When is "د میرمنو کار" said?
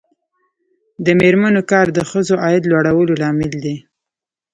1.05-1.87